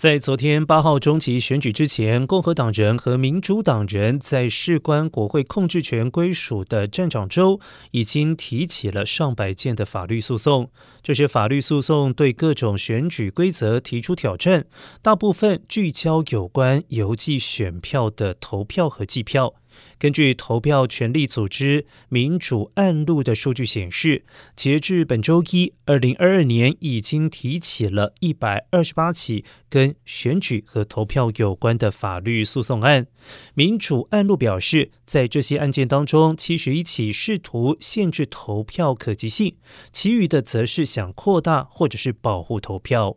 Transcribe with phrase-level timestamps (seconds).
[0.00, 7.60] 在昨天八号中期选举之前，共和党人和民主党人在事关国会控制权归属的战场州，
[7.90, 10.70] 已经提起了上百件的法律诉讼。
[11.02, 14.64] 这些法律诉讼对各种选举规则提出挑战，
[15.02, 19.52] 大部分聚焦有关邮寄选票的投票和计票。
[19.98, 24.24] 根据投票权利组织民主暗路的数据显示，
[24.56, 33.06] 截至本周一，二零二二年已经提起了一百二十八起跟选举和投票有关的法律诉讼案。
[33.54, 39.56] 民主暗路表示，在这些案件当中，七十一起试图限制投票可及性，
[39.92, 43.16] 其余的则是想扩大或者是保护投票。